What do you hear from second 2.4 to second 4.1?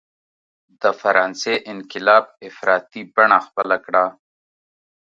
افراطي بڼه خپله کړه.